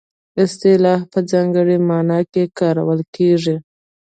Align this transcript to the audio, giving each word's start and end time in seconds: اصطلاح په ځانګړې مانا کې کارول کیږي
اصطلاح 0.43 0.99
په 1.11 1.19
ځانګړې 1.31 1.77
مانا 1.89 2.19
کې 2.31 2.43
کارول 2.59 2.99
کیږي 3.15 3.55